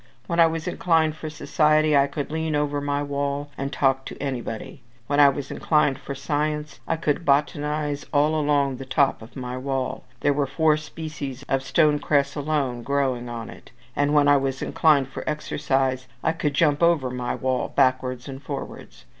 When 0.25 0.39
I 0.39 0.47
was 0.47 0.67
inclined 0.67 1.15
for 1.15 1.29
society, 1.29 1.95
I 1.95 2.07
could 2.07 2.31
lean 2.31 2.55
over 2.55 2.81
my 2.81 3.03
wall, 3.03 3.51
and 3.55 3.71
talk 3.71 4.03
to 4.07 4.17
anybody; 4.17 4.81
when 5.05 5.19
I 5.19 5.29
was 5.29 5.51
inclined 5.51 5.99
for 5.99 6.15
science, 6.15 6.79
I 6.87 6.95
could 6.95 7.23
botanize 7.23 8.07
all 8.11 8.33
along 8.33 8.77
the 8.77 8.83
top 8.85 9.21
of 9.21 9.35
my 9.35 9.57
wall 9.59 10.03
there 10.21 10.33
were 10.33 10.47
four 10.47 10.75
species 10.75 11.45
of 11.47 11.61
stone 11.61 11.99
cress 11.99 12.35
alone 12.35 12.81
growing 12.81 13.29
on 13.29 13.51
it; 13.51 13.69
and 13.95 14.11
when 14.15 14.27
I 14.27 14.37
was 14.37 14.63
inclined 14.63 15.07
for 15.09 15.23
exercise, 15.29 16.07
I 16.23 16.31
could 16.31 16.55
jump 16.55 16.81
over 16.81 17.11
my 17.11 17.35
wall, 17.35 17.67
backwards 17.69 18.27
and 18.27 18.41
forwards. 18.41 19.05